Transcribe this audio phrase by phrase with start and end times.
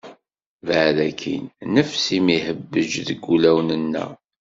[0.65, 1.43] Baɛed akin!
[1.67, 4.09] Nnefs-im ihebbej deg wulawen-nneɣ.